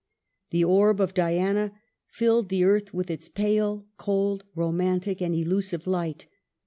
The 0.49 0.63
orb 0.63 0.99
of 0.99 1.13
Diana 1.13 1.73
filled 2.07 2.49
the 2.49 2.63
earth 2.63 2.91
with 2.91 3.11
its 3.11 3.29
pale, 3.29 3.85
cold, 3.97 4.45
roman 4.55 4.99
tic, 4.99 5.21
and 5.21 5.35
illusive 5.35 5.85
light. 5.85 6.25